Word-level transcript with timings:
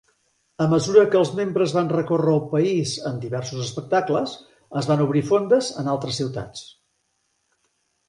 A 0.63 0.65
mesura 0.69 1.03
que 1.11 1.19
els 1.19 1.33
membres 1.39 1.75
van 1.79 1.91
recórrer 1.91 2.33
el 2.37 2.41
país 2.55 2.95
amb 3.11 3.21
diversos 3.27 3.63
espectacles, 3.67 4.35
es 4.83 4.91
van 4.95 5.07
obrir 5.07 5.25
fondes 5.31 5.73
en 5.85 5.95
altres 5.97 6.23
ciutats. 6.23 6.69